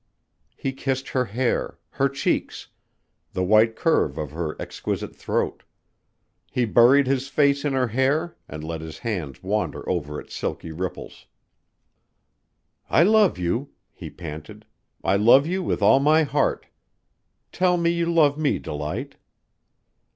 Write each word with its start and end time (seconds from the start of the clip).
He 0.57 0.73
kissed 0.73 1.09
her 1.09 1.25
hair, 1.25 1.77
her 1.91 2.09
cheeks, 2.09 2.69
the 3.33 3.43
white 3.43 3.75
curve 3.75 4.17
of 4.17 4.31
her 4.31 4.59
exquisite 4.59 5.15
throat; 5.15 5.61
he 6.49 6.65
buried 6.65 7.05
his 7.05 7.27
face 7.27 7.63
in 7.63 7.73
her 7.73 7.89
hair 7.89 8.35
and 8.49 8.63
let 8.63 8.81
his 8.81 8.97
hands 8.97 9.43
wander 9.43 9.87
over 9.87 10.19
its 10.19 10.35
silky 10.35 10.71
ripples. 10.71 11.27
"I 12.89 13.03
love 13.03 13.37
you," 13.37 13.73
he 13.93 14.09
panted, 14.09 14.65
"I 15.03 15.17
love 15.17 15.45
you 15.45 15.61
with 15.61 15.83
all 15.83 15.99
my 15.99 16.23
heart. 16.23 16.65
Tell 17.51 17.77
me 17.77 17.91
you 17.91 18.11
love 18.11 18.39
me, 18.39 18.57
Delight." 18.57 19.17